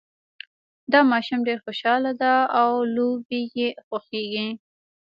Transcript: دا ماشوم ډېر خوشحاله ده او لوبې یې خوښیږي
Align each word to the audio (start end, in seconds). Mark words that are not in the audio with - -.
دا 0.91 0.99
ماشوم 1.11 1.39
ډېر 1.47 1.59
خوشحاله 1.65 2.11
ده 2.21 2.33
او 2.61 2.71
لوبې 2.95 3.41
یې 3.57 3.69
خوښیږي 3.85 4.47